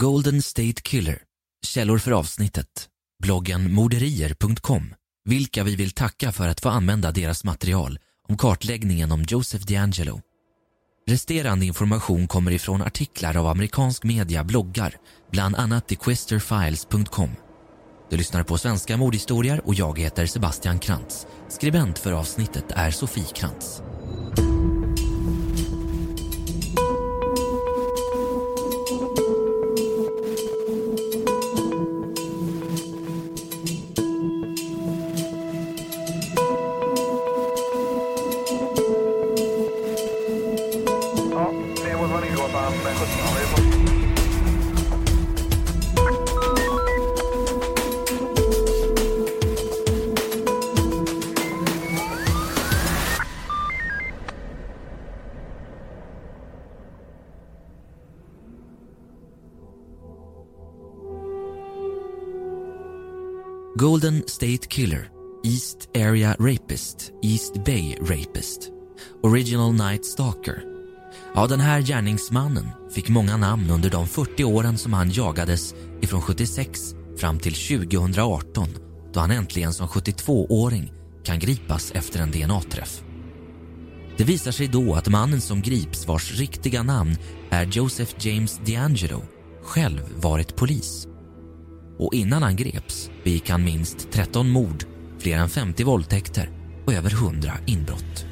[0.00, 1.22] Golden State Killer.
[1.66, 2.88] Källor för avsnittet.
[3.22, 4.94] Bloggen morderier.com.
[5.24, 7.98] Vilka vi vill tacka för att få använda deras material
[8.28, 10.20] om kartläggningen om Joseph DeAngelo.
[11.06, 14.96] Resterande information kommer ifrån artiklar av amerikansk media, bloggar,
[15.32, 17.30] bland annat thequesterfiles.com.
[18.10, 21.26] Du lyssnar på Svenska mordhistorier och jag heter Sebastian Krantz.
[21.48, 23.82] Skribent för avsnittet är Sofie Krantz.
[63.80, 65.10] Golden State Killer,
[65.44, 68.70] East Area Rapist, East Bay Rapist,
[69.22, 70.62] Original Night Stalker.
[71.34, 76.22] Ja, den här gärningsmannen fick många namn under de 40 åren som han jagades ifrån
[76.22, 76.80] 76
[77.18, 78.68] fram till 2018
[79.12, 80.92] då han äntligen som 72-åring
[81.24, 83.02] kan gripas efter en DNA-träff.
[84.16, 87.16] Det visar sig då att mannen som grips vars riktiga namn
[87.50, 89.22] är Joseph James DeAngelo
[89.62, 91.07] själv varit polis.
[91.98, 94.84] Och innan han greps begick han minst 13 mord,
[95.18, 96.50] fler än 50 våldtäkter
[96.84, 98.24] och över 100 inbrott.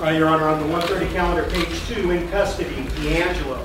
[0.00, 3.58] Uh, Your Honor, on the 130 calendar, page two, in custody, D'Angelo.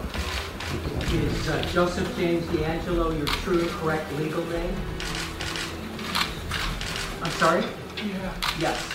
[1.14, 4.93] Is uh, Joseph James D'Angelo your true, correct legal name?
[7.24, 7.64] I'm sorry?
[8.60, 8.86] Yes.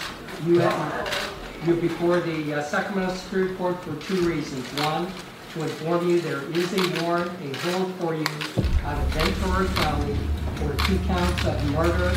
[0.45, 1.33] You have,
[1.67, 4.67] you're before the uh, Sacramento Superior Court for two reasons.
[4.83, 5.11] One,
[5.55, 8.27] to inform you there is a warrant, a hold for you
[8.85, 10.15] out of Ventura County
[10.57, 12.11] for two counts of murder,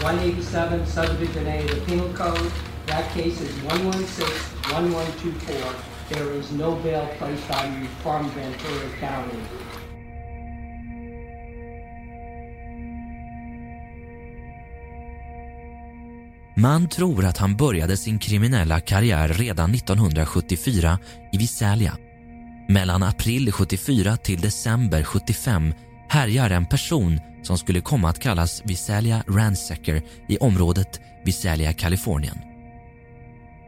[0.00, 2.50] 187 subdivision A of the penal code.
[2.86, 5.74] That case is 116-1124.
[6.08, 9.38] There is no bail placed on you from Ventura County.
[16.58, 20.98] Man tror att han började sin kriminella karriär redan 1974
[21.32, 21.96] i Visalia.
[22.68, 25.74] Mellan april 74 till december 75
[26.08, 32.38] härjar en person som skulle komma att kallas Visalia Ransacker i området Visalia, Kalifornien.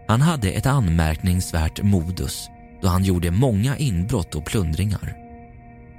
[0.09, 2.49] Han hade ett anmärkningsvärt modus
[2.83, 5.17] då han gjorde många inbrott och plundringar.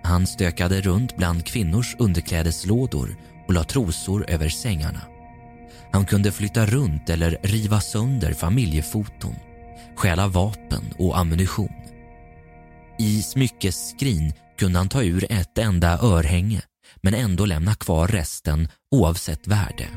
[0.03, 3.15] Han stökade runt bland kvinnors underklädeslådor
[3.47, 5.10] och la trosor över sängarna.
[5.91, 9.35] Han kunde flytta runt eller riva sönder familjefoton,
[9.95, 11.73] stjäla vapen och ammunition.
[12.99, 16.61] I smyckesskrin kunde han ta ur ett enda örhänge
[17.01, 19.87] men ändå lämna kvar resten oavsett värde.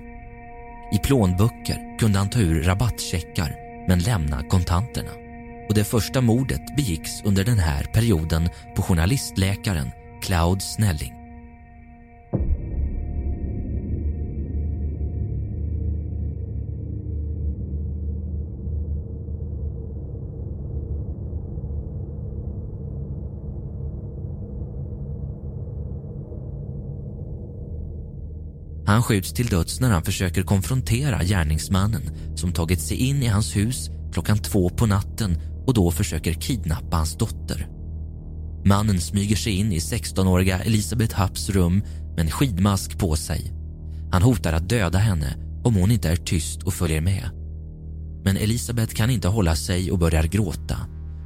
[0.93, 3.57] I plånböcker kunde han ta ur rabattcheckar
[3.89, 5.11] men lämna kontanterna.
[5.69, 9.91] Och det första mordet begicks under den här perioden på journalistläkaren
[10.23, 11.24] Cloud Snelling.
[28.95, 32.03] Han skjuts till döds när han försöker konfrontera gärningsmannen
[32.37, 36.97] som tagit sig in i hans hus klockan två på natten och då försöker kidnappa
[36.97, 37.69] hans dotter.
[38.65, 41.83] Mannen smyger sig in i 16-åriga Elisabeth Hupps rum
[42.17, 43.53] med en skidmask på sig.
[44.13, 47.31] Han hotar att döda henne om hon inte är tyst och följer med.
[48.25, 50.77] Men Elisabeth kan inte hålla sig och börjar gråta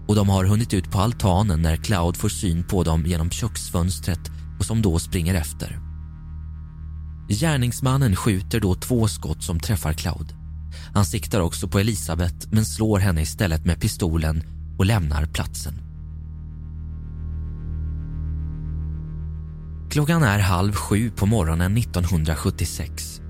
[0.09, 4.31] och de har hunnit ut på altanen när Cloud får syn på dem genom köksfönstret
[4.59, 5.88] och som då springer efter.
[7.31, 10.35] Gärningsmannen skjuter då två skott som träffar Cloud.
[10.95, 14.43] Han siktar också på Elisabeth men slår henne istället med pistolen
[14.79, 15.75] och lämnar platsen.
[19.91, 23.21] Klockan är halv sju på morgonen 1976.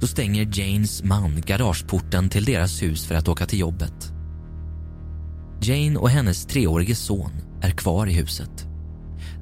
[0.00, 4.12] Då stänger Janes man garageporten till deras hus för att åka till jobbet.
[5.62, 7.32] Jane och hennes treårige son
[7.62, 8.66] är kvar i huset.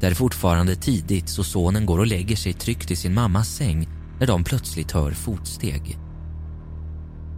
[0.00, 3.88] Det är fortfarande tidigt så sonen går och lägger sig tryggt i sin mammas säng
[4.20, 5.98] när de plötsligt hör fotsteg.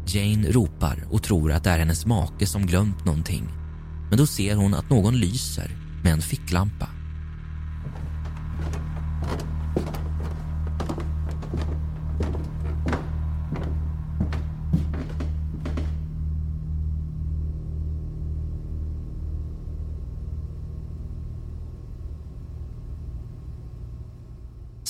[0.06, 3.48] Jane ropar och tror att det är hennes make som glömt någonting.
[4.08, 5.70] Men då ser hon att någon lyser
[6.02, 6.88] med en ficklampa.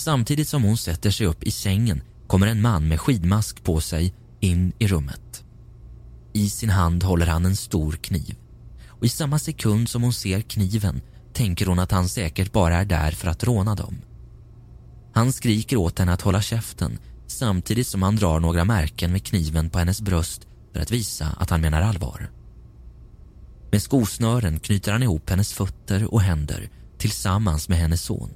[0.03, 4.15] Samtidigt som hon sätter sig upp i sängen kommer en man med skidmask på sig
[4.41, 5.45] in i rummet.
[6.33, 8.37] I sin hand håller han en stor kniv
[8.89, 11.01] och i samma sekund som hon ser kniven
[11.33, 13.97] tänker hon att han säkert bara är där för att råna dem.
[15.15, 19.71] Han skriker åt henne att hålla käften samtidigt som han drar några märken med kniven
[19.71, 22.31] på hennes bröst för att visa att han menar allvar.
[23.71, 28.31] Med skosnören knyter han ihop hennes fötter och händer tillsammans med hennes son.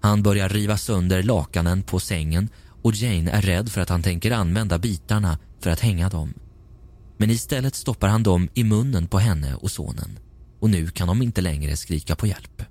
[0.00, 2.48] Han börjar riva sönder lakanen på sängen
[2.82, 6.34] och Jane är rädd för att han tänker använda bitarna för att hänga dem.
[7.16, 10.18] Men istället stoppar han dem i munnen på henne och sonen
[10.60, 12.62] och nu kan de inte längre skrika på hjälp.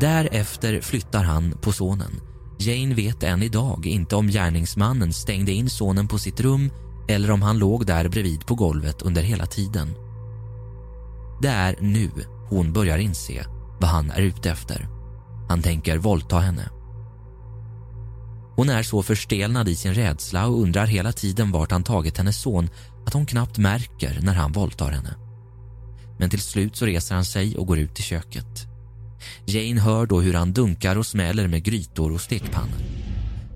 [0.00, 2.20] Därefter flyttar han på sonen.
[2.58, 6.70] Jane vet än idag inte om gärningsmannen stängde in sonen på sitt rum
[7.08, 9.94] eller om han låg där bredvid på golvet under hela tiden.
[11.42, 12.10] Det är nu
[12.48, 13.44] hon börjar inse
[13.82, 14.88] vad han är ute efter.
[15.48, 16.68] Han tänker våldta henne.
[18.56, 22.40] Hon är så förstelnad i sin rädsla och undrar hela tiden vart han tagit hennes
[22.40, 22.68] son
[23.06, 25.14] att hon knappt märker när han våldtar henne.
[26.18, 28.66] Men till slut så reser han sig och går ut i köket.
[29.46, 32.80] Jane hör då hur han dunkar och smäller med grytor och stekpannor.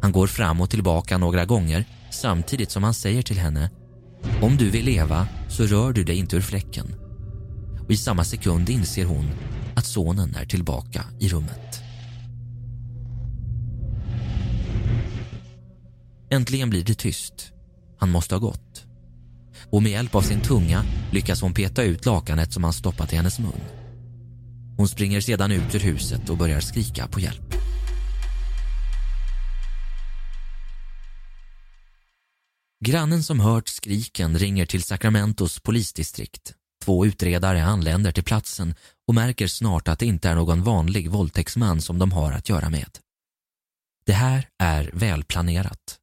[0.03, 3.71] Han går fram och tillbaka några gånger samtidigt som han säger till henne
[4.43, 6.95] Om du vill leva så rör du dig inte ur fläcken.
[7.85, 9.27] Och i samma sekund inser hon
[9.77, 11.83] att sonen är tillbaka i rummet.
[16.31, 17.53] Äntligen blir det tyst.
[17.99, 18.85] Han måste ha gått.
[19.71, 23.17] Och med hjälp av sin tunga lyckas hon peta ut lakanet som han stoppat i
[23.17, 23.61] hennes mun.
[24.77, 27.55] Hon springer sedan ut ur huset och börjar skrika på hjälp.
[32.85, 36.55] Grannen som hört skriken ringer till Sacramentos polisdistrikt.
[36.85, 38.75] Två utredare anländer till platsen
[39.09, 42.71] och märker snart att det inte är någon vanlig våldtäktsman som de har att göra
[42.71, 42.99] med.
[44.07, 45.99] Det här är välplanerat.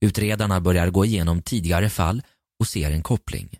[0.00, 2.22] Utredarna börjar gå igenom tidigare fall
[2.60, 3.58] och ser en koppling.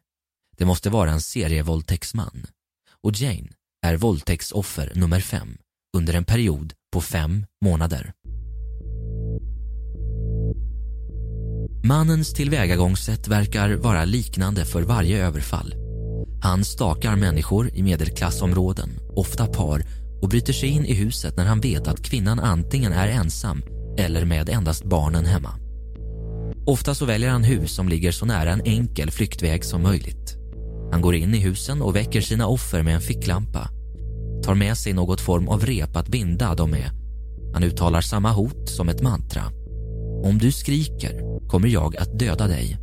[0.56, 2.46] Det måste vara en serievåldtäktsman.
[3.02, 3.48] Och Jane
[3.82, 5.58] är våldtäktsoffer nummer fem
[5.96, 8.12] under en period på fem månader.
[11.84, 15.85] Mannens tillvägagångssätt verkar vara liknande för varje överfall.
[16.46, 19.82] Han stakar människor i medelklassområden, ofta par
[20.22, 23.62] och bryter sig in i huset när han vet att kvinnan antingen är ensam
[23.98, 25.50] eller med endast barnen hemma.
[26.66, 30.36] Ofta så väljer han hus som ligger så nära en enkel flyktväg som möjligt.
[30.92, 33.68] Han går in i husen och väcker sina offer med en ficklampa.
[34.44, 36.90] Tar med sig något form av rep att binda dem med.
[37.54, 39.42] Han uttalar samma hot som ett mantra.
[40.24, 42.78] Om du skriker kommer jag att döda dig.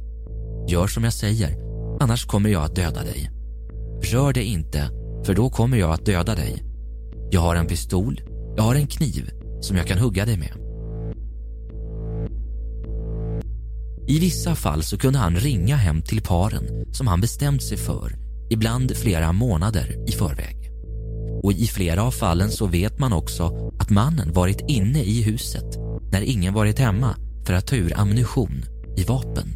[0.70, 1.58] Gör som jag säger,
[2.00, 3.34] annars kommer jag att döda dig.
[4.04, 4.90] Rör dig inte,
[5.26, 6.64] för då kommer jag att döda dig.
[7.32, 8.22] Jag har en pistol,
[8.56, 9.30] jag har en kniv
[9.62, 10.54] som jag kan hugga dig med.
[14.08, 18.16] I vissa fall så kunde han ringa hem till paren som han bestämt sig för,
[18.50, 20.72] ibland flera månader i förväg.
[21.44, 25.78] Och i flera av fallen så vet man också att mannen varit inne i huset
[26.12, 28.66] när ingen varit hemma för att ta ur ammunition
[28.98, 29.48] i vapen,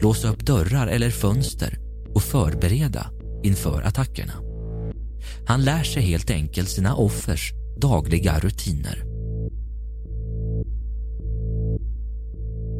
[0.00, 1.78] låsa upp dörrar eller fönster
[2.14, 3.10] och förbereda
[3.42, 4.32] inför attackerna.
[5.46, 9.04] Han lär sig helt enkelt sina offers dagliga rutiner.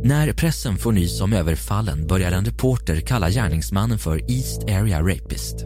[0.04, 5.56] När pressen får nys om överfallen börjar en reporter kalla gärningsmannen för East Area Rapist.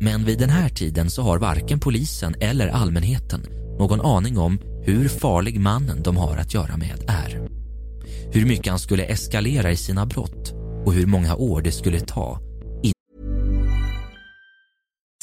[0.00, 3.40] Men vid den här tiden så har varken polisen eller allmänheten
[3.78, 7.48] någon aning om hur farlig mannen de har att göra med är.
[8.32, 10.52] Hur mycket han skulle eskalera i sina brott
[10.84, 12.45] och hur många år det skulle ta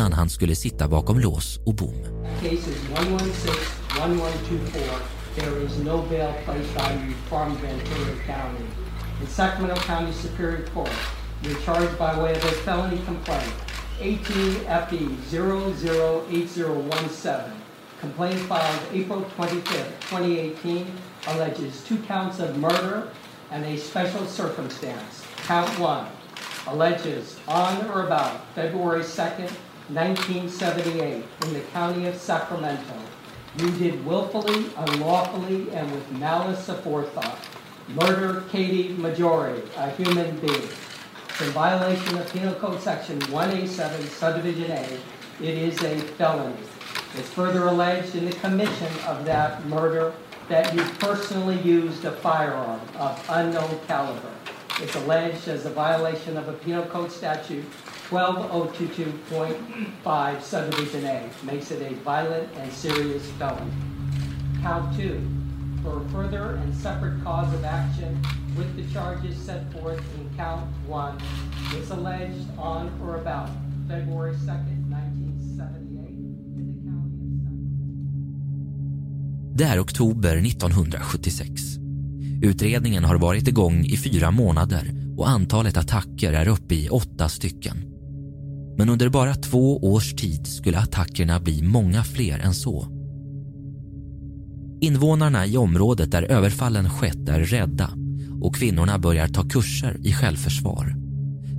[0.00, 1.94] innan han skulle sitta bakom lås och bom.
[2.40, 3.54] Cases 116,
[3.96, 4.82] 1124,
[5.36, 8.64] there is no bail placed on you from Ventura County.
[9.20, 10.90] In Sacramento County Superior Court,
[11.42, 13.54] you're charged by way of a felony complaint,
[14.00, 14.54] 18
[14.88, 17.52] FE 008017.
[18.00, 20.86] Complaint filed April 25th, 2018,
[21.26, 23.08] alleges two counts of murder
[23.50, 25.22] and a special circumstance.
[25.46, 26.06] Count one
[26.66, 29.50] alleges on or about February 2nd,
[29.94, 32.94] 1978, in the county of Sacramento,
[33.58, 37.38] you did willfully, unlawfully, and with malice aforethought
[37.94, 40.68] murder Katie Majori, a human being.
[41.40, 44.84] In violation of Penal Code Section 187, Subdivision A,
[45.42, 46.54] it is a felony.
[47.16, 50.12] It's further alleged in the commission of that murder
[50.48, 54.34] that you personally used a firearm of unknown caliber.
[54.80, 57.64] It's alleged as a violation of a Penal Code Statute
[58.10, 63.70] 12022.5 Subdivision A, makes it a violent and serious felony.
[64.62, 65.20] Count two,
[65.82, 68.20] for a further and separate cause of action
[68.58, 71.16] with the charges set forth in count one,
[71.72, 73.48] it's alleged on or about
[73.88, 76.08] February 2nd, 1978,
[76.56, 77.94] in the county of Sacramento.
[79.54, 81.62] Det är oktober 1976.
[82.42, 87.89] Utredningen har varit igång i fyra månader och antalet attacker är uppe i åtta stycken.
[88.76, 92.86] Men under bara två års tid skulle attackerna bli många fler än så.
[94.80, 97.90] Invånarna i området där överfallen skett är rädda
[98.40, 100.96] och kvinnorna börjar ta kurser i självförsvar.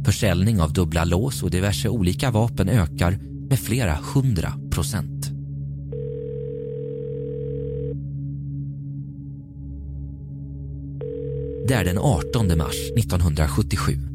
[0.06, 5.32] Försäljning av dubbla lås och diverse olika vapen ökar med flera hundra procent.
[11.68, 14.11] Det är den 18 mars 1977.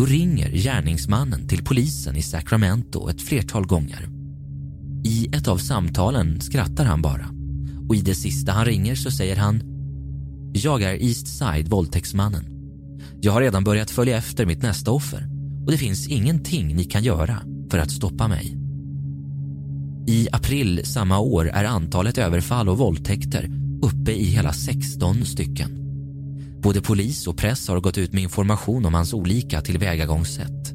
[0.00, 4.08] Då ringer gärningsmannen till polisen i Sacramento ett flertal gånger.
[5.04, 7.26] I ett av samtalen skrattar han bara
[7.88, 9.62] och i det sista han ringer så säger han
[10.52, 12.44] Jag är Eastside våldtäktsmannen.
[13.20, 15.28] Jag har redan börjat följa efter mitt nästa offer
[15.64, 18.56] och det finns ingenting ni kan göra för att stoppa mig.
[20.06, 23.50] I april samma år är antalet överfall och våldtäkter
[23.82, 25.79] uppe i hela 16 stycken.
[26.62, 30.72] Både polis och press har gått ut med information om hans olika tillvägagångssätt.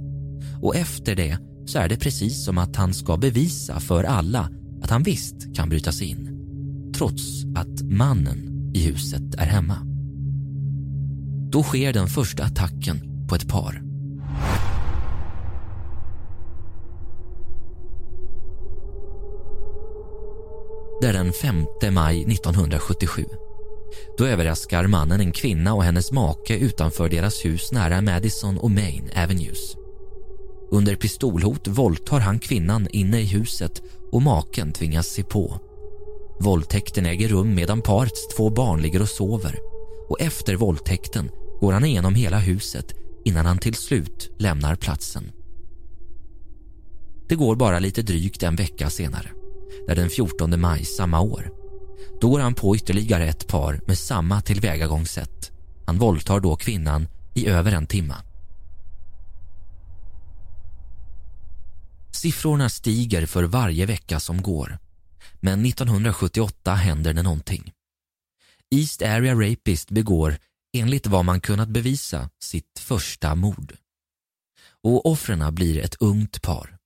[0.61, 4.49] Och efter det så är det precis som att han ska bevisa för alla
[4.81, 6.31] att han visst kan bryta sig in.
[6.97, 9.77] Trots att mannen i huset är hemma.
[11.51, 13.81] Då sker den första attacken på ett par.
[21.01, 23.25] Det är den 5 maj 1977.
[24.17, 29.09] Då överraskar mannen en kvinna och hennes make utanför deras hus nära Madison och Main
[29.15, 29.75] Avenues.
[30.71, 35.59] Under pistolhot våldtar han kvinnan inne i huset och maken tvingas se på.
[36.39, 39.59] Våldtäkten äger rum medan parets två barn ligger och sover
[40.09, 42.93] och efter våldtäkten går han igenom hela huset
[43.25, 45.31] innan han till slut lämnar platsen.
[47.29, 49.29] Det går bara lite drygt en vecka senare,
[49.87, 51.64] där den 14 maj samma år.
[52.21, 55.51] Då går han på ytterligare ett par med samma tillvägagångssätt.
[55.85, 58.15] Han våldtar då kvinnan i över en timme.
[62.11, 64.77] Siffrorna stiger för varje vecka som går.
[65.39, 67.71] Men 1978 händer det någonting.
[68.75, 70.37] East Area Rapist begår,
[70.77, 73.73] enligt vad man kunnat bevisa, sitt första mord.
[74.83, 76.77] Och offren blir ett ungt par.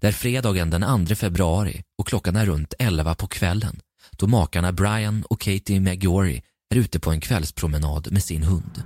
[0.00, 3.80] Det är fredagen den 2 februari och klockan är runt 11 på kvällen
[4.16, 6.42] då makarna Brian och Katie McGorry
[6.74, 8.82] är ute på en kvällspromenad med sin hund.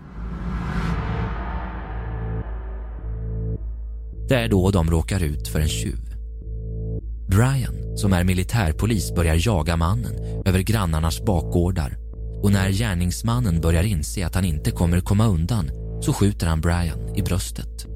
[4.28, 6.16] Det är då de råkar ut för en tjuv.
[7.28, 11.96] Brian, som är militärpolis, börjar jaga mannen över grannarnas bakgårdar
[12.42, 17.16] och när gärningsmannen börjar inse att han inte kommer komma undan så skjuter han Brian
[17.16, 17.86] i bröstet.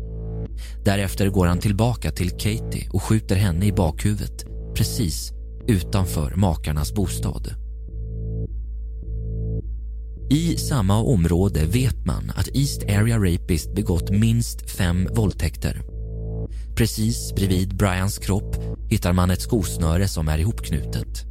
[0.84, 4.44] Därefter går han tillbaka till Katie och skjuter henne i bakhuvudet
[4.76, 5.32] precis
[5.70, 7.54] utanför makarnas bostad.
[10.30, 15.82] I samma område vet man att East Area Rapist begått minst fem våldtäkter.
[16.76, 18.56] Precis bredvid Brians kropp
[18.88, 21.24] hittar man ett skosnöre som är ihopknutet.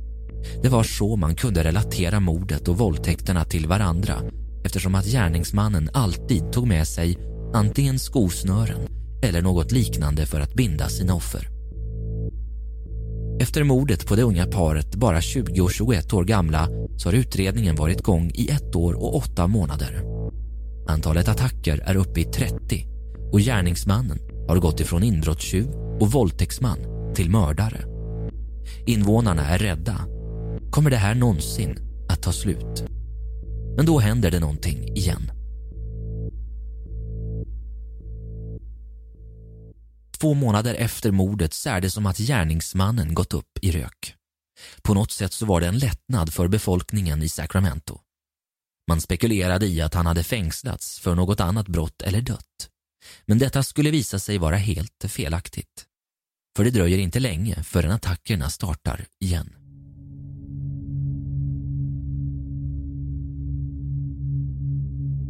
[0.62, 4.22] Det var så man kunde relatera mordet och våldtäkterna till varandra
[4.65, 7.17] eftersom att gärningsmannen alltid tog med sig
[7.53, 8.88] antingen skosnören
[9.22, 11.59] eller något liknande för att binda sina offer.
[13.41, 17.75] Efter mordet på det unga paret, bara 20 och 21 år gamla, så har utredningen
[17.75, 20.03] varit igång i ett år och åtta månader.
[20.88, 22.86] Antalet attacker är uppe i 30
[23.31, 25.67] och gärningsmannen har gått ifrån inbrottstjuv
[26.00, 26.77] och våldtäktsman
[27.15, 27.86] till mördare.
[28.86, 29.96] Invånarna är rädda.
[30.72, 31.77] Kommer det här någonsin
[32.10, 32.84] att ta slut?
[33.75, 35.31] Men då händer det någonting igen.
[40.22, 44.16] Två månader efter mordet så är det som att gärningsmannen gått upp i rök.
[44.82, 48.00] På något sätt så var det en lättnad för befolkningen i Sacramento.
[48.88, 52.70] Man spekulerade i att han hade fängslats för något annat brott eller dött.
[53.26, 55.86] Men detta skulle visa sig vara helt felaktigt.
[56.58, 59.56] För det dröjer inte länge förrän attackerna startar igen.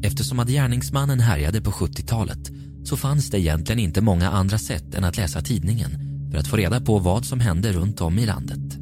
[0.03, 2.50] Eftersom att gärningsmannen härjade på 70-talet
[2.89, 5.91] så fanns det egentligen inte många andra sätt än att läsa tidningen
[6.31, 8.77] för att få reda på vad som hände runt om i landet.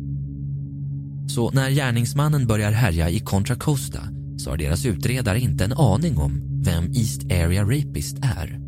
[1.30, 4.00] Så när gärningsmannen börjar härja i Contra Costa
[4.38, 8.60] så har deras utredare inte en aning om vem East Area Rapist är.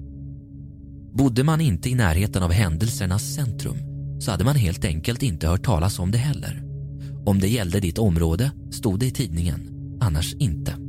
[1.13, 3.77] Bodde man inte i närheten av händelsernas centrum
[4.19, 6.63] så hade man helt enkelt inte hört talas om det heller.
[7.25, 9.69] Om det gällde ditt område stod det i tidningen,
[10.01, 10.88] annars inte.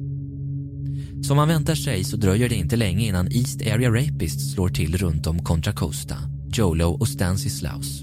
[1.23, 4.97] Som man väntar sig så dröjer det inte länge innan East Area Rapists slår till
[4.97, 6.17] runt om Contra Costa,
[6.53, 8.03] Jolo och Stanislaus.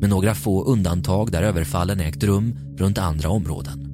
[0.00, 3.86] Med några få undantag där överfallen ägt rum runt andra områden.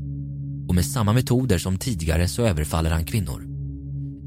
[0.68, 3.42] Och med samma metoder som tidigare så överfaller han kvinnor.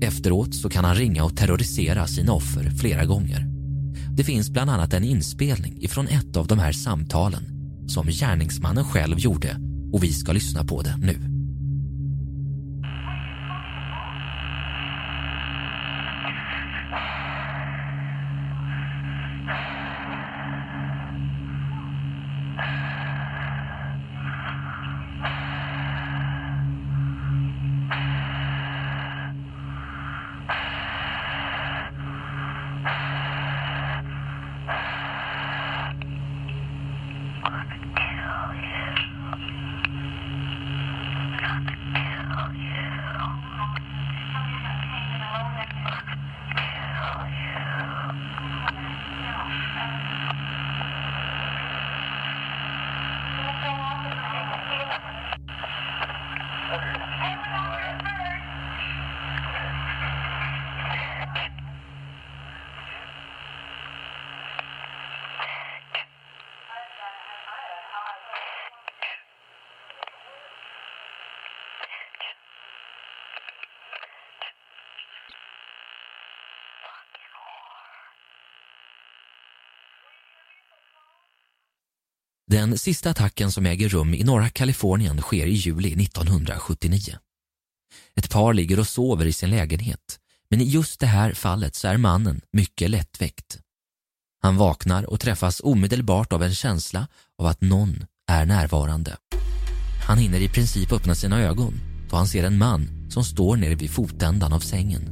[0.01, 3.45] Efteråt så kan han ringa och terrorisera sina offer flera gånger.
[4.17, 7.43] Det finns bland annat en inspelning ifrån ett av de här samtalen
[7.87, 9.57] som gärningsmannen själv gjorde
[9.93, 11.28] och vi ska lyssna på det nu.
[82.51, 87.17] Den sista attacken som äger rum i norra Kalifornien sker i juli 1979.
[88.15, 91.87] Ett par ligger och sover i sin lägenhet, men i just det här fallet så
[91.87, 93.59] är mannen mycket lättväckt.
[94.41, 97.07] Han vaknar och träffas omedelbart av en känsla
[97.37, 99.17] av att någon är närvarande.
[100.07, 101.73] Han hinner i princip öppna sina ögon
[102.09, 105.09] då han ser en man som står nere vid fotändan av sängen.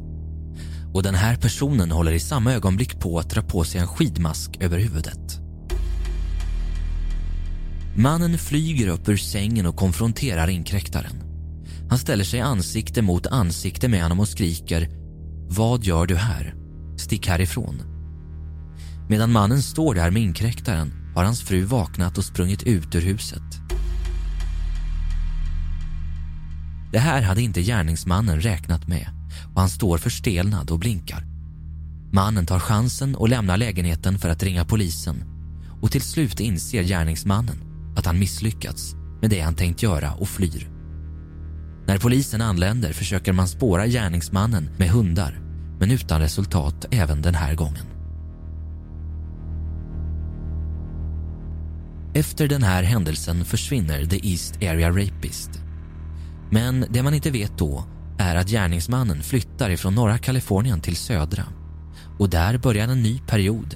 [0.93, 4.58] Och den här personen håller i samma ögonblick på att dra på sig en skidmask
[4.60, 5.46] över huvudet.
[7.99, 11.23] Mannen flyger upp ur sängen och konfronterar inkräktaren.
[11.89, 14.89] Han ställer sig ansikte mot ansikte med honom och skriker
[15.49, 16.55] Vad gör du här?
[16.97, 17.81] Stick härifrån.
[19.10, 23.43] Medan mannen står där med inkräktaren har hans fru vaknat och sprungit ut ur huset.
[26.91, 29.07] Det här hade inte gärningsmannen räknat med
[29.53, 31.23] och han står förstelnad och blinkar.
[32.12, 35.23] Mannen tar chansen och lämnar lägenheten för att ringa polisen
[35.81, 37.66] och till slut inser gärningsmannen
[37.97, 40.69] att han misslyckats med det han tänkt göra och flyr.
[41.88, 45.39] När polisen anländer försöker man spåra gärningsmannen med hundar
[45.79, 47.86] men utan resultat även den här gången.
[52.13, 55.49] Efter den här händelsen försvinner The East Area Rapist.
[56.51, 57.86] Men det man inte vet då
[58.17, 61.43] är att gärningsmannen flyttar ifrån norra Kalifornien till södra
[62.19, 63.75] och där börjar en ny period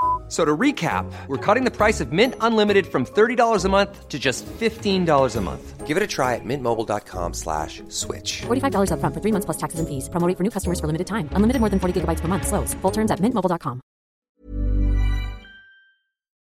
[0.31, 4.17] So to recap, we're cutting the price of Mint Unlimited from $30 a month to
[4.17, 5.85] just $15 a month.
[5.85, 8.43] Give it a try at mintmobile.com slash switch.
[8.47, 10.07] $45 upfront for three months plus taxes and fees.
[10.09, 11.27] Promo rate for new customers for limited time.
[11.35, 12.47] Unlimited more than 40 gigabytes per month.
[12.47, 12.73] Slows.
[12.81, 13.81] Full terms at mintmobile.com.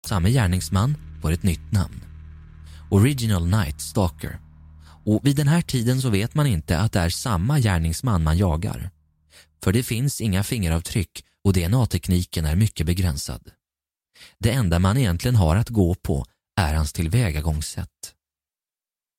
[0.07, 2.01] Samme gärningsman får ett nytt namn.
[2.91, 4.39] Original Night Stalker.
[5.05, 8.37] Och vid den här tiden så vet man inte att det är samma gärningsman man
[8.37, 8.89] jagar.
[9.63, 13.56] För det finns inga fingeravtryck och DNA-tekniken är mycket begränsad.
[14.37, 16.25] Det enda man egentligen har att gå på
[16.59, 18.13] är hans tillvägagångssätt.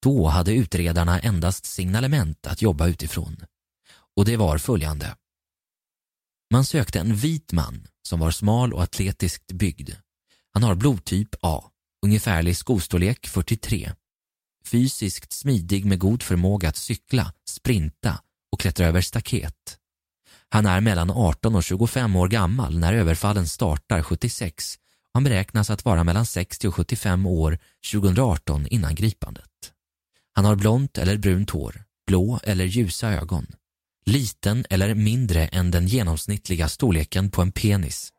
[0.03, 3.37] Då hade utredarna endast signalement att jobba utifrån.
[4.17, 5.17] Och det var följande.
[6.51, 9.91] Man sökte en vit man som var smal och atletiskt byggd.
[10.53, 11.65] Han har blodtyp A,
[12.07, 13.93] ungefärlig skostorlek 43.
[14.65, 19.79] Fysiskt smidig med god förmåga att cykla, sprinta och klättra över staket.
[20.49, 24.79] Han är mellan 18 och 25 år gammal när överfallen startar 76
[25.15, 27.59] han beräknas att vara mellan 60 och 75 år
[27.93, 29.73] 2018 innan gripandet.
[30.35, 33.47] Han har blont eller brunt hår, blå eller ljusa ögon,
[34.07, 38.13] liten eller mindre än den genomsnittliga storleken på en penis.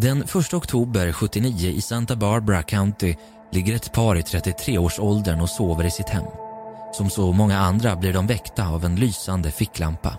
[0.00, 3.14] Den 1 oktober 79 i Santa Barbara County
[3.52, 6.49] ligger ett par i 33-årsåldern och sover i sitt hem.
[6.92, 10.18] Som så många andra blir de väckta av en lysande ficklampa.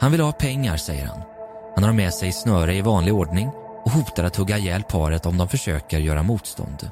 [0.00, 1.22] Han vill ha pengar, säger han.
[1.74, 3.50] Han har med sig snöre i vanlig ordning
[3.84, 6.90] och hotar att hugga ihjäl paret om de försöker göra motstånd.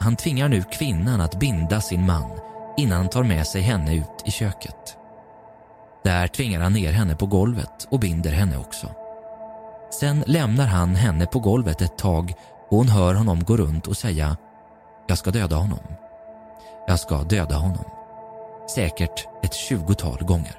[0.00, 2.30] Han tvingar nu kvinnan att binda sin man
[2.76, 4.96] innan han tar med sig henne ut i köket.
[6.04, 8.86] Där tvingar han ner henne på golvet och binder henne också.
[10.00, 12.34] Sen lämnar han henne på golvet ett tag
[12.70, 14.36] och hon hör honom gå runt och säga
[15.06, 16.09] “Jag ska döda honom”.
[16.90, 17.84] Jag ska döda honom.
[18.74, 20.56] Säkert ett tjugotal gånger.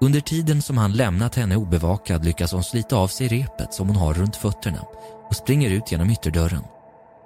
[0.00, 3.96] Under tiden som han lämnat henne obevakad lyckas hon slita av sig repet som hon
[3.96, 4.80] har runt fötterna
[5.28, 6.64] och springer ut genom ytterdörren.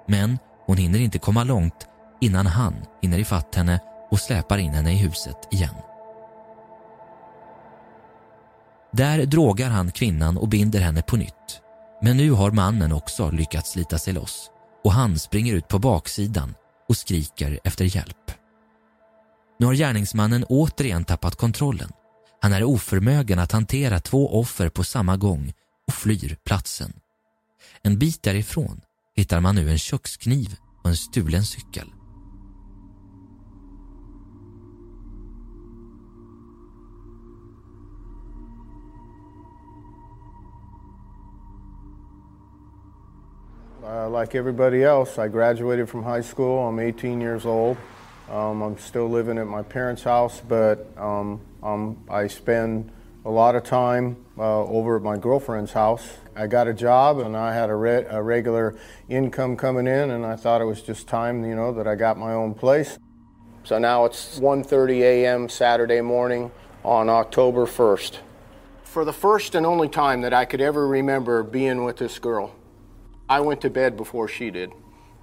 [0.07, 1.87] Men hon hinner inte komma långt
[2.21, 3.79] innan han hinner ifatt henne
[4.11, 5.75] och släpar in henne i huset igen.
[8.91, 11.61] Där drogar han kvinnan och binder henne på nytt.
[12.01, 14.51] Men nu har mannen också lyckats slita sig loss
[14.83, 16.53] och han springer ut på baksidan
[16.89, 18.31] och skriker efter hjälp.
[19.59, 21.89] Nu har gärningsmannen återigen tappat kontrollen.
[22.41, 25.53] Han är oförmögen att hantera två offer på samma gång
[25.87, 26.93] och flyr platsen.
[27.83, 28.81] En bit därifrån
[29.15, 31.87] hittar man nu en kökskniv och en stulen cykel.
[43.87, 46.67] Uh, like everybody else, I graduated from high school.
[46.67, 47.77] I'm 18 years old.
[48.29, 52.91] Um, I'm still living at my parents' house, but um, um, I spend
[53.23, 56.05] a lot of time uh, over at my girlfriend's house.
[56.35, 58.75] I got a job and I had a, re- a regular
[59.07, 62.17] income coming in, and I thought it was just time, you know, that I got
[62.17, 62.99] my own place.
[63.63, 65.47] So now it's 1:30 a.m.
[65.47, 66.51] Saturday morning
[66.83, 68.17] on October 1st.
[68.83, 72.53] For the first and only time that I could ever remember being with this girl,
[73.29, 74.71] I went to bed before she did.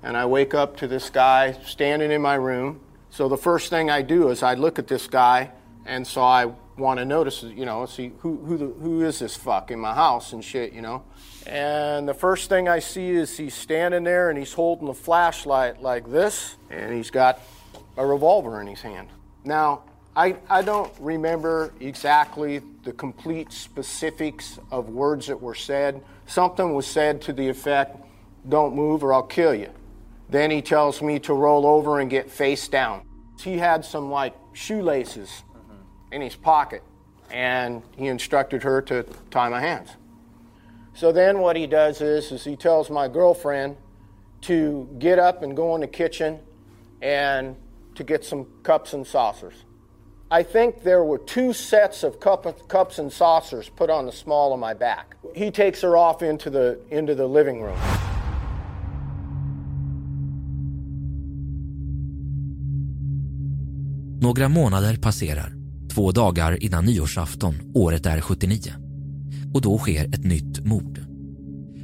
[0.02, 2.80] And I wake up to this guy standing in my room.
[3.10, 5.50] So the first thing I do is I look at this guy,
[5.86, 9.36] and so I want to notice, you know, see who who the, who is this
[9.36, 11.04] fuck in my house and shit, you know.
[11.46, 15.80] And the first thing I see is he's standing there and he's holding a flashlight
[15.80, 17.40] like this, and he's got
[17.96, 19.08] a revolver in his hand.
[19.44, 19.84] Now,
[20.16, 26.02] I, I don't remember exactly the complete specifics of words that were said.
[26.26, 27.96] Something was said to the effect,
[28.48, 29.70] Don't move or I'll kill you.
[30.28, 33.02] Then he tells me to roll over and get face down.
[33.40, 35.42] He had some like shoelaces
[36.12, 36.82] in his pocket,
[37.30, 39.90] and he instructed her to tie my hands.
[40.94, 43.76] So then what he does is, is he tells my girlfriend
[44.42, 46.38] to get up and go in the kitchen
[47.02, 47.56] and
[47.96, 49.54] to get some cups and saucers.
[50.40, 54.52] I think there were two sets of cup, cups and saucers put on the small
[54.52, 55.14] of my back.
[55.34, 57.78] He takes her off into the, into the living room.
[64.20, 65.52] Några månader passerar,
[65.94, 68.58] två dagar innan nyårsafton, året är 79.
[69.54, 70.98] Och då sker ett nytt mord.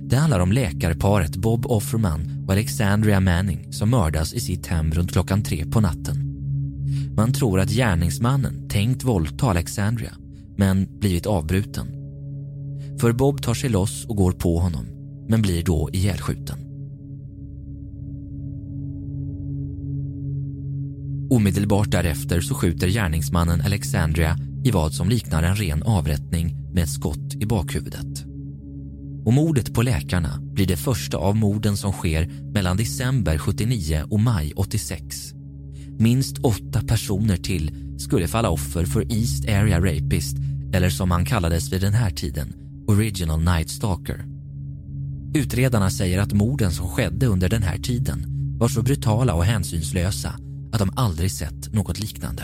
[0.02, 5.12] Det handlar om läkarparet Bob Offerman och Alexandria Manning som mördas i sitt hem runt
[5.12, 6.29] klockan tre på natten.
[7.20, 10.12] Man tror att gärningsmannen tänkt våldta Alexandria
[10.56, 11.86] men blivit avbruten.
[13.00, 14.86] För Bob tar sig loss och går på honom
[15.28, 16.58] men blir då ihjälskjuten.
[21.30, 26.90] Omedelbart därefter så skjuter gärningsmannen Alexandria i vad som liknar en ren avrättning med ett
[26.90, 28.24] skott i bakhuvudet.
[29.24, 34.20] Och mordet på läkarna blir det första av morden som sker mellan december 79 och
[34.20, 35.39] maj 86.
[36.00, 40.36] Minst åtta personer till skulle falla offer för East Area Rapist
[40.72, 42.52] eller som han kallades vid den här tiden,
[42.86, 44.24] Original Night Stalker.
[45.34, 48.24] Utredarna säger att morden som skedde under den här tiden
[48.58, 50.34] var så brutala och hänsynslösa
[50.72, 52.42] att de aldrig sett något liknande.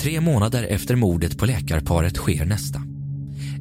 [0.00, 2.82] Tre månader efter mordet på läkarparet sker nästa.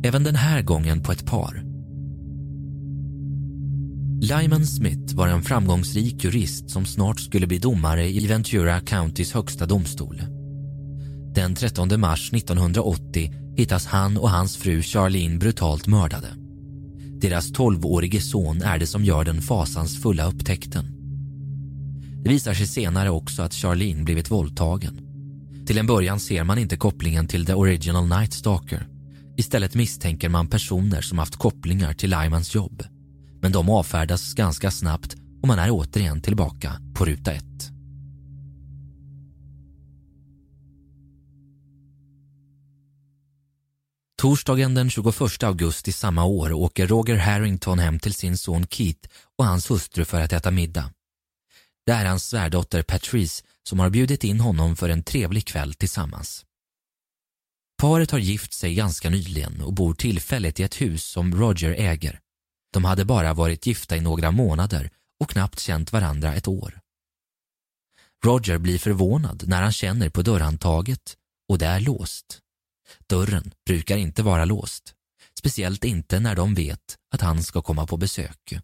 [0.04, 1.74] Även den här gången på ett par.
[4.21, 9.65] Lyman Smith var en framgångsrik jurist som snart skulle bli domare i Ventura Countys högsta
[9.65, 10.21] domstol.
[11.36, 16.28] Den 13 mars 1980 hittas han och hans fru Charlene brutalt mördade.
[17.21, 20.86] Deras 12-årige son är det som gör den fasansfulla upptäckten.
[22.23, 24.99] Det visar sig senare också att Charlene blivit våldtagen.
[25.67, 28.88] Till en början ser man inte kopplingen till The Original Night Stalker.
[29.38, 32.84] Istället misstänker man personer som haft kopplingar till Lymans jobb.
[33.45, 37.71] Men de avfärdas ganska snabbt och man är återigen tillbaka på ruta ett.
[44.21, 49.45] Torsdagen den 21 augusti samma år åker Roger Harrington hem till sin son Keith och
[49.45, 50.91] hans hustru för att äta middag.
[51.86, 56.45] Det är hans svärdotter Patrice som har bjudit in honom för en trevlig kväll tillsammans.
[57.81, 62.19] Paret har gift sig ganska nyligen och bor tillfälligt i ett hus som Roger äger.
[62.75, 66.79] De hade bara varit gifta i några månader och knappt känt varandra ett år.
[68.25, 71.17] Roger blir förvånad när han känner på dörrhandtaget
[71.49, 72.39] och det är låst.
[73.09, 74.93] Dörren brukar inte vara låst,
[75.39, 78.59] speciellt inte när de vet att han ska komma på besök.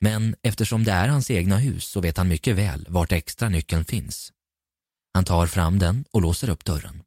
[0.00, 3.84] Men eftersom det är hans egna hus så vet han mycket väl vart extra nyckeln
[3.84, 4.32] finns.
[5.14, 7.02] Han tar fram den och låser upp dörren.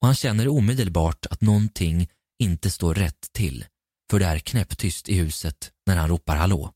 [0.00, 2.08] Och han känner omedelbart att någonting
[2.38, 3.64] inte står rätt till
[4.10, 6.70] för det är knäpptyst i huset när han ropar hallå.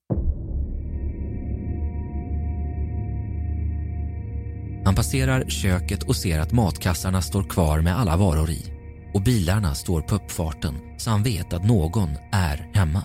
[4.84, 8.72] Han passerar köket och ser att matkassarna står kvar med alla varor i
[9.14, 13.02] och bilarna står på uppfarten så han vet att någon är hemma.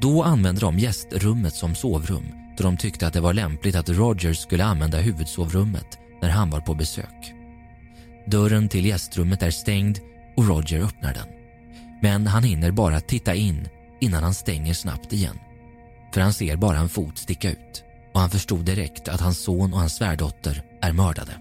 [0.00, 4.34] Då använder de gästrummet som sovrum då de tyckte att det var lämpligt att Roger
[4.34, 7.34] skulle använda huvudsovrummet när han var på besök.
[8.26, 9.98] Dörren till gästrummet är stängd
[10.36, 11.41] och Roger öppnar den.
[12.02, 13.68] Men han hinner bara titta in
[14.00, 15.38] innan han stänger snabbt igen.
[16.14, 17.84] För han ser bara en fot sticka ut
[18.14, 21.32] och han förstod direkt att hans son och hans svärdotter är mördade.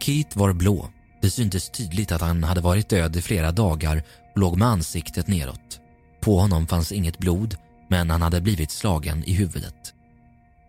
[0.00, 0.90] Keith var blå.
[1.20, 4.02] Det syntes tydligt att han hade varit död i flera dagar
[4.34, 5.80] och låg med ansiktet neråt.
[6.20, 7.56] På honom fanns inget blod,
[7.88, 9.94] men han hade blivit slagen i huvudet.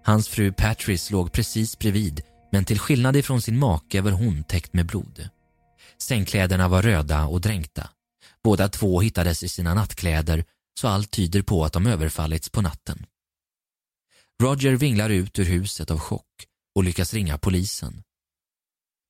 [0.04, 2.22] Hans fru Patrice låg precis bredvid,
[2.52, 5.30] men till skillnad ifrån sin make var hon täckt med blod.
[6.02, 7.90] Sängkläderna var röda och dränkta.
[8.44, 10.46] Båda två hittades i sina nattkläder,
[10.80, 13.06] så allt tyder på att de överfallits på natten.
[14.42, 18.04] Roger vinglar ut ur huset av chock och lyckas ringa polisen.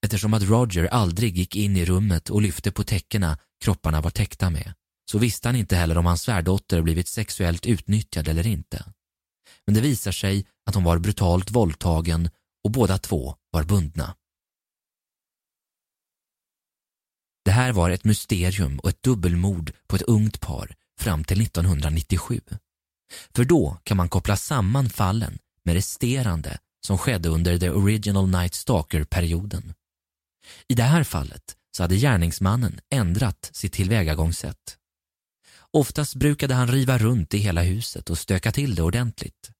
[0.05, 4.49] Eftersom att Roger aldrig gick in i rummet och lyfte på täckena kropparna var täckta
[4.49, 4.73] med
[5.11, 8.85] så visste han inte heller om hans svärdotter blivit sexuellt utnyttjad eller inte.
[9.65, 12.29] Men det visar sig att hon var brutalt våldtagen
[12.63, 14.15] och båda två var bundna.
[17.45, 22.41] Det här var ett mysterium och ett dubbelmord på ett ungt par fram till 1997.
[23.35, 28.53] För då kan man koppla samman fallen med resterande som skedde under the original Night
[28.53, 29.73] Stalker-perioden.
[30.67, 34.77] I det här fallet så hade gärningsmannen ändrat sitt tillvägagångssätt.
[35.73, 39.51] Oftast brukade han riva runt i hela huset och stöka till det ordentligt.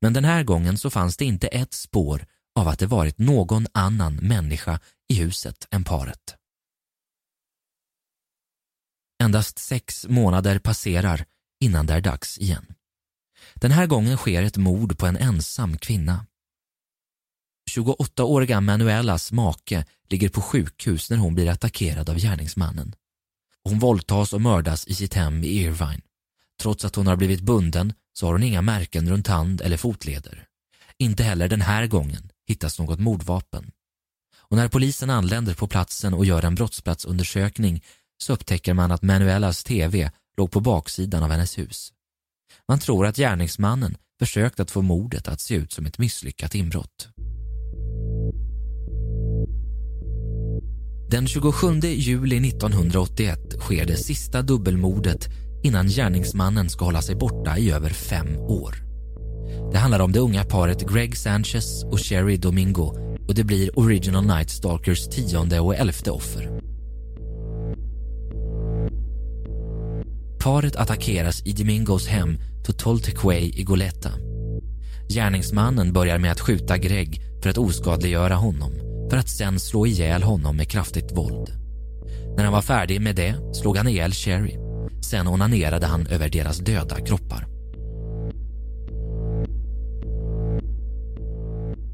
[0.00, 3.66] Men den här gången så fanns det inte ett spår av att det varit någon
[3.72, 6.36] annan människa i huset än paret.
[9.24, 11.24] Endast sex månader passerar
[11.60, 12.66] innan det är dags igen.
[13.54, 16.26] Den här gången sker ett mord på en ensam kvinna.
[17.70, 22.94] 28-åriga Manuelas make ligger på sjukhus när hon blir attackerad av gärningsmannen.
[23.62, 26.02] Hon våldtas och mördas i sitt hem i Irvine.
[26.60, 30.46] Trots att hon har blivit bunden så har hon inga märken runt hand eller fotleder.
[30.98, 33.70] Inte heller den här gången hittas något mordvapen.
[34.38, 37.82] Och när polisen anländer på platsen och gör en brottsplatsundersökning
[38.24, 41.92] så upptäcker man att Manuelas TV låg på baksidan av hennes hus.
[42.68, 47.08] Man tror att gärningsmannen försökt att få mordet att se ut som ett misslyckat inbrott.
[51.10, 55.28] Den 27 juli 1981 sker det sista dubbelmordet
[55.62, 58.74] innan gärningsmannen ska hålla sig borta i över fem år.
[59.72, 64.26] Det handlar om det unga paret Greg Sanchez och Sherry Domingo och det blir Original
[64.26, 66.73] Night Stalkers tionde och elfte offer.
[70.44, 74.10] Paret attackeras i Domingos hem Totoltequay i Goleta.
[75.08, 78.72] Gärningsmannen börjar med att skjuta Greg för att oskadliggöra honom
[79.10, 81.50] för att sen slå ihjäl honom med kraftigt våld.
[82.36, 84.56] När han var färdig med det slog han ihjäl Sherry.
[85.00, 87.46] Sen onanerade han över deras döda kroppar.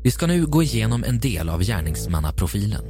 [0.03, 2.85] Vi ska nu gå igenom en del av gärningsmannaprofilen.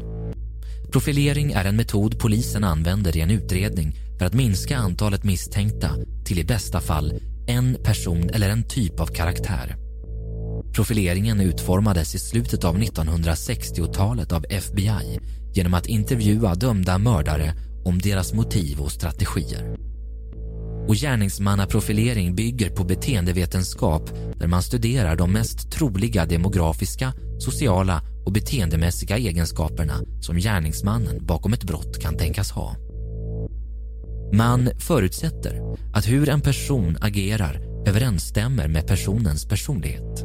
[0.93, 5.91] Profilering är en metod polisen använder i en utredning för att minska antalet misstänkta
[6.25, 7.13] till i bästa fall
[7.47, 9.77] en person eller en typ av karaktär.
[10.73, 15.21] Profileringen utformades i slutet av 1960-talet av FBI
[15.55, 17.55] genom att intervjua dömda mördare
[17.85, 19.77] om deras motiv och strategier.
[20.89, 29.19] Och gärningsmannaprofilering bygger på beteendevetenskap där man studerar de mest troliga demografiska, sociala och beteendemässiga
[29.19, 32.90] egenskaperna som gärningsmannen bakom ett brott kan tänkas ha.
[34.33, 40.25] Man förutsätter att hur en person agerar överensstämmer med personens personlighet.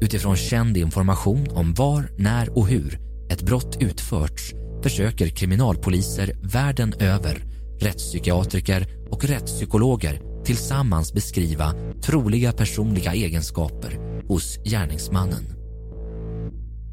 [0.00, 2.98] Utifrån känd information om var, när och hur
[3.30, 7.44] ett brott utförts försöker kriminalpoliser världen över,
[7.80, 15.44] rättspsykiatriker och rättspsykologer tillsammans beskriva troliga personliga egenskaper hos gärningsmannen.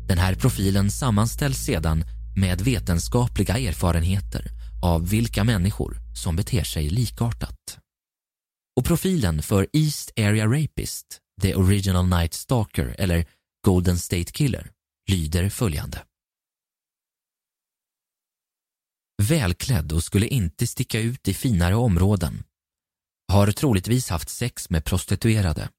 [0.08, 2.04] Den här profilen sammanställs sedan
[2.36, 7.80] med vetenskapliga erfarenheter av vilka människor som beter sig likartat.
[8.76, 13.26] Och profilen för East Area Rapist, The Original Night Stalker eller
[13.66, 14.72] Golden State Killer
[15.10, 16.06] lyder följande.
[19.22, 22.44] Välklädd och skulle inte sticka ut i finare områden.
[23.32, 25.70] Har troligtvis haft sex med prostituerade.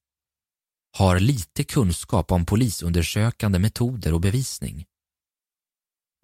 [0.99, 4.85] Har lite kunskap om polisundersökande metoder och bevisning.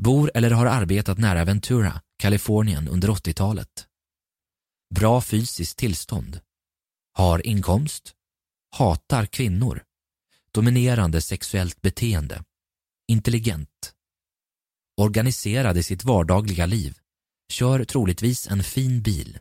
[0.03, 3.86] Bor eller har arbetat nära Ventura, Kalifornien under 80-talet.
[4.95, 6.41] Bra fysiskt tillstånd.
[7.13, 8.15] Har inkomst.
[8.71, 9.83] Hatar kvinnor.
[10.53, 12.45] Dominerande sexuellt beteende.
[13.09, 13.95] Intelligent.
[15.01, 16.99] Organiserad i sitt vardagliga liv.
[17.53, 19.39] Kör troligtvis en fin bil.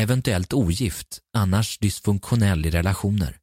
[0.00, 3.38] Eventuellt ogift, annars dysfunktionell i relationer.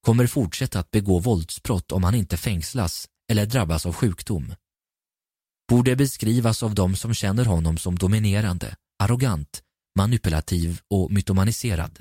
[0.00, 4.54] Kommer fortsätta att begå våldsbrott om han inte fängslas eller drabbas av sjukdom
[5.68, 9.62] borde beskrivas av de som känner honom som dominerande, arrogant,
[9.96, 12.00] manipulativ och mytomaniserad.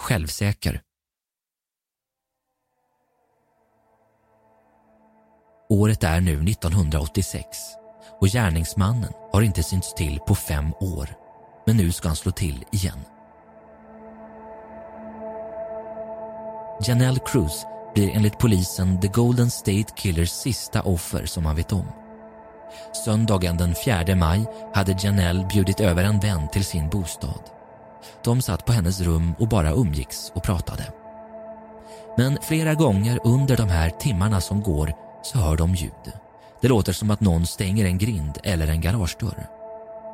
[0.00, 0.82] Självsäker.
[5.68, 7.46] Året är nu 1986
[8.20, 11.08] och gärningsmannen har inte synts till på fem år.
[11.66, 12.98] Men nu ska han slå till igen.
[16.86, 22.03] Janelle Cruz blir enligt polisen The Golden State Killers sista offer som man vet om.
[23.04, 27.40] Söndagen den 4 maj hade Janelle bjudit över en vän till sin bostad.
[28.24, 30.92] De satt på hennes rum och bara umgicks och pratade.
[32.16, 36.12] Men flera gånger under de här timmarna som går så hör de ljud.
[36.60, 39.46] Det låter som att någon stänger en grind eller en garagedörr.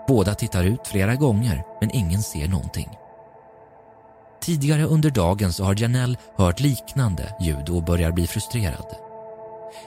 [0.09, 2.89] Båda tittar ut flera gånger men ingen ser någonting.
[4.41, 9.10] Tidigare under dagen så har Janelle hört liknande ljud och börjar bli frustrerad.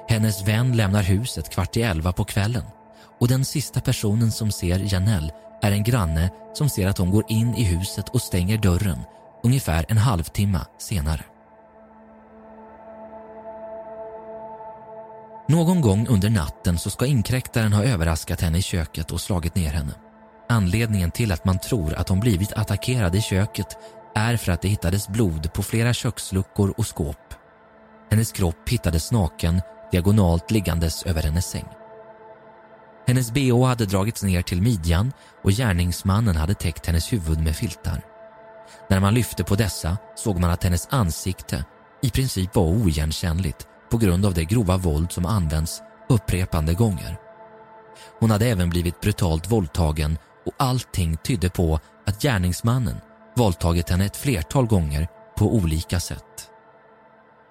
[0.08, 2.64] Hennes vän lämnar huset kvart i elva på kvällen
[3.20, 7.24] och den sista personen som ser Janelle är en granne som ser att hon går
[7.28, 9.00] in i huset och stänger dörren
[9.44, 11.24] ungefär en halvtimme senare.
[15.50, 19.72] Någon gång under natten så ska inkräktaren ha överraskat henne i köket och slagit ner
[19.74, 19.94] henne.
[20.50, 23.78] Anledningen till att man tror att hon blivit attackerad i köket
[24.16, 27.43] är för att det hittades blod på flera köksluckor och skåp.
[28.14, 29.62] Hennes kropp hittades naken
[29.92, 31.66] diagonalt liggandes över hennes säng.
[33.08, 35.12] Hennes bh hade dragits ner till midjan
[35.44, 38.02] och gärningsmannen hade täckt hennes huvud med filtar.
[38.90, 41.66] När man lyfte på dessa såg man att hennes ansikte
[42.02, 47.18] i princip var oigenkännligt på grund av det grova våld som används upprepande gånger.
[48.20, 52.98] Hon hade även blivit brutalt våldtagen och allting tydde på att gärningsmannen
[53.36, 55.08] våldtagit henne ett flertal gånger
[55.38, 56.53] på olika sätt.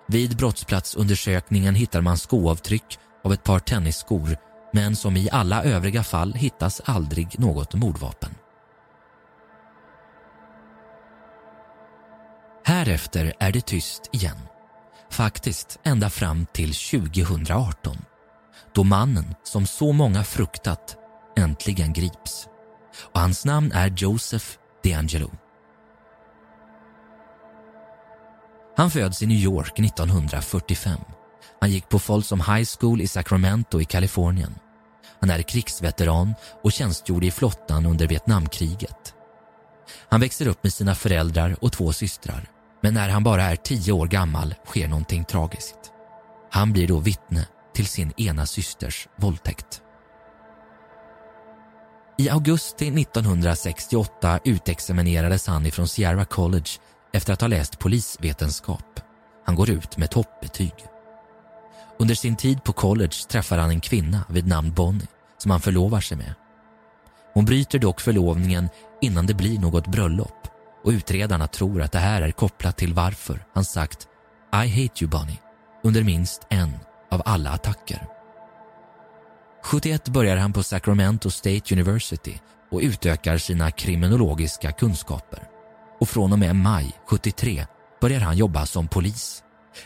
[0.06, 4.36] Vid brottsplatsundersökningen hittar man skoavtryck av ett par tennisskor
[4.72, 8.34] men som i alla övriga fall hittas aldrig något mordvapen.
[12.64, 14.38] Härefter är det tyst igen.
[15.10, 17.96] Faktiskt ända fram till 2018
[18.74, 20.96] då mannen som så många fruktat
[21.36, 22.48] äntligen grips.
[23.12, 24.46] Och hans namn är Joseph
[24.82, 25.30] DeAngelo.
[28.76, 30.98] Han föds i New York 1945.
[31.60, 34.54] Han gick på Folsom High School i Sacramento i Kalifornien.
[35.20, 39.14] Han är krigsveteran och tjänstgjorde i flottan under Vietnamkriget.
[40.08, 42.48] Han växer upp med sina föräldrar och två systrar.
[42.80, 45.92] Men när han bara är tio år gammal sker någonting tragiskt.
[46.50, 49.82] Han blir då vittne till sin ena systers våldtäkt.
[52.18, 56.70] I augusti 1968 utexaminerades han ifrån Sierra College
[57.12, 59.00] efter att ha läst polisvetenskap.
[59.46, 60.74] Han går ut med toppbetyg.
[61.98, 65.06] Under sin tid på college träffar han en kvinna vid namn Bonnie
[65.38, 66.34] som han förlovar sig med.
[67.34, 68.68] Hon bryter dock förlovningen
[69.00, 70.48] innan det blir något bröllop
[70.84, 74.08] och utredarna tror att det här är kopplat till varför han sagt
[74.52, 75.40] I hate you Bonnie
[75.84, 76.78] under minst en
[77.10, 78.06] av alla attacker.
[79.64, 82.40] 71 börjar han på Sacramento State University
[82.70, 85.51] och utökar sina kriminologiska kunskaper.
[86.02, 87.66] Och från och med maj 73
[88.00, 89.42] börjar han jobba som polis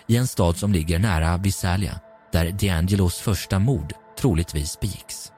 [0.06, 2.00] i en stad som ligger nära Visalia
[2.32, 5.32] där D'Angelos första mord troligtvis begicks.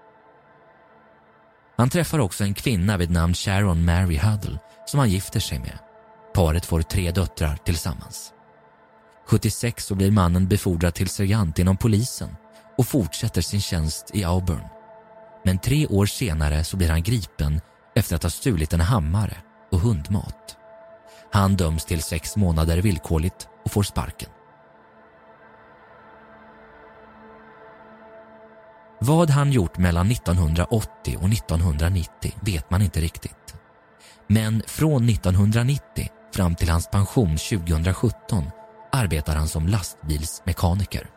[1.76, 5.79] Han träffar också en kvinna vid namn Sharon Mary Huddle som han gifter sig med.
[6.35, 8.33] Paret får tre döttrar tillsammans.
[9.26, 12.37] 76 så blir mannen befordrad till sergeant inom polisen
[12.79, 14.68] och fortsätter sin tjänst i Auburn.
[15.45, 17.61] Men tre år senare så blir han gripen
[17.95, 19.37] efter att ha stulit en hammare
[19.72, 20.58] och hundmat.
[21.33, 24.31] Han döms till sex månader villkorligt och får sparken.
[29.01, 33.55] Vad han gjort mellan 1980 och 1990 vet man inte riktigt.
[34.26, 38.45] Men från 1990 fram till hans pension 2017
[38.93, 41.11] arbetar han som lastbilsmekaniker.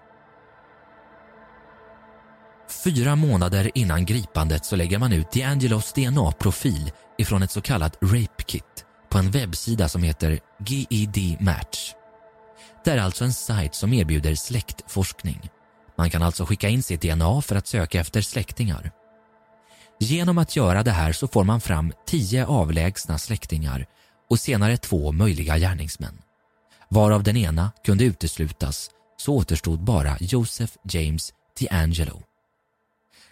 [2.84, 8.44] Fyra månader innan gripandet så lägger man ut DeAngelos DNA-profil ifrån ett så kallat rape
[8.46, 11.94] kit på en webbsida som heter GED Match.
[12.84, 15.50] Det är alltså en sajt som erbjuder släktforskning.
[15.98, 18.92] Man kan alltså skicka in sitt DNA för att söka efter släktingar.
[20.00, 23.86] Genom att göra det här så får man fram tio avlägsna släktingar
[24.30, 26.22] och senare två möjliga gärningsmän.
[26.90, 32.22] Varav den ena kunde uteslutas så återstod bara Joseph James DeAngelo.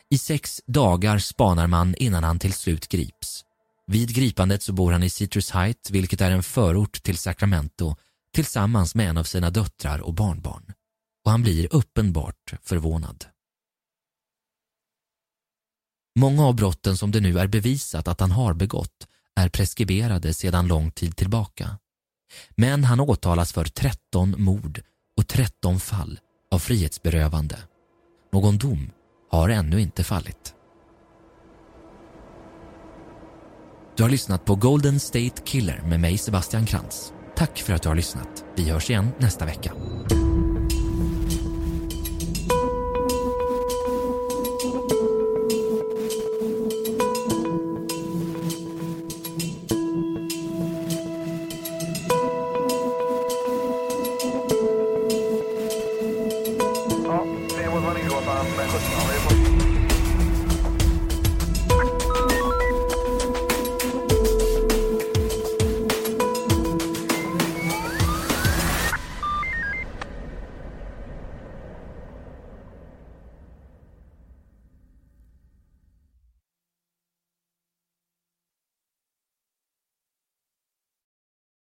[0.09, 3.45] I sex dagar spanar man innan han till slut grips.
[3.91, 7.95] Vid gripandet så bor han i Citrus Heights, vilket är en förort till Sacramento,
[8.33, 10.73] tillsammans med en av sina döttrar och barnbarn.
[11.25, 13.25] Och han blir uppenbart förvånad.
[16.19, 20.67] Många av brotten som det nu är bevisat att han har begått är preskriberade sedan
[20.67, 21.77] lång tid tillbaka.
[22.49, 24.81] Men han åtalas för 13 mord
[25.17, 26.19] och 13 fall
[26.51, 27.57] av frihetsberövande.
[28.33, 28.91] Någon dom
[29.31, 30.55] har ännu inte fallit.
[33.99, 37.13] Du har lyssnat på Golden State Killer med mig Sebastian Krantz.
[37.35, 38.43] Tack för att du har lyssnat.
[38.55, 39.73] Vi hörs igen nästa vecka.